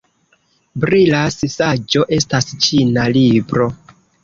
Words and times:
Brilas 0.85 1.37
saĝo 1.57 2.07
estas 2.19 2.51
ĉina 2.65 3.07
libro. 3.21 3.71